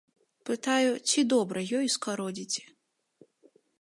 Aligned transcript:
Пытаю, 0.49 0.93
ці 1.09 1.19
добра 1.33 1.59
ёю 1.81 1.83
скародзіць. 1.97 2.57